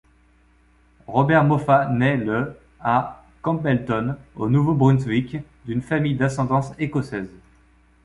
[1.07, 7.29] Robert Moffat naît le à Campbellton, au Nouveau-Brunswick, d'une famille d'ascendance écossaise.